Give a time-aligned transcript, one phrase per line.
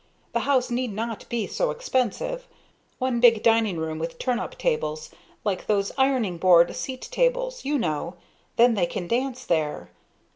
[0.33, 2.47] The house need not be so expensive;
[2.97, 5.11] one big dining room, with turn up tables
[5.43, 8.15] like those ironing board seat tables, you know
[8.55, 9.91] then they can dance there.